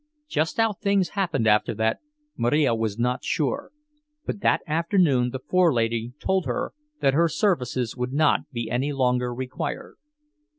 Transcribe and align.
Just 0.27 0.57
how 0.57 0.73
things 0.73 1.09
happened 1.09 1.45
after 1.45 1.75
that 1.75 1.99
Marija 2.35 2.73
was 2.73 2.97
not 2.97 3.23
sure, 3.23 3.69
but 4.25 4.41
that 4.41 4.61
afternoon 4.65 5.29
the 5.29 5.37
forelady 5.37 6.13
told 6.19 6.47
her 6.47 6.73
that 7.01 7.13
her 7.13 7.29
services 7.29 7.95
would 7.95 8.11
not 8.11 8.49
be 8.51 8.67
any 8.71 8.93
longer 8.93 9.31
required. 9.31 9.97